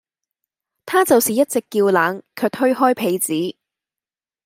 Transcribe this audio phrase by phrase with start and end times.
[0.87, 3.55] 她就是一直叫冷卻推開被子